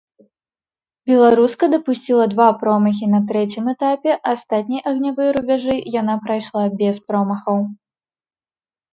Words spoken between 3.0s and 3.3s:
на